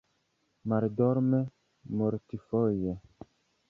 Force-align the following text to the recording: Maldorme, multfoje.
Maldorme, 0.73 1.41
multfoje. 2.01 3.01